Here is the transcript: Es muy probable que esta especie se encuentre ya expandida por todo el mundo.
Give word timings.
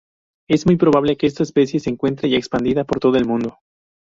Es 0.49 0.65
muy 0.65 0.77
probable 0.77 1.15
que 1.15 1.27
esta 1.27 1.43
especie 1.43 1.79
se 1.79 1.91
encuentre 1.91 2.27
ya 2.27 2.35
expandida 2.35 2.85
por 2.85 2.99
todo 2.99 3.17
el 3.17 3.27
mundo. 3.27 3.59